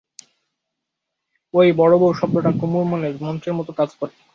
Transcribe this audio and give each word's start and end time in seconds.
ঐ 1.53 1.61
বড়োবউ 1.79 2.09
শব্দটা 2.13 2.51
কুমুর 2.59 2.85
মনে 2.91 3.07
মন্ত্রের 3.21 3.57
মতো 3.59 3.71
কাজ 3.79 3.89
করে। 3.99 4.13